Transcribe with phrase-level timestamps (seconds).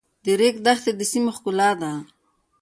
[0.23, 1.91] د ریګ دښتې د سیمو ښکلا ده.